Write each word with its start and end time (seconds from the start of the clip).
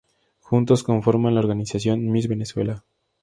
Juntos 0.39 0.81
conforman 0.81 1.35
la 1.35 1.41
"Organización 1.41 2.09
Miss 2.09 2.27
Venezuela". 2.27 2.83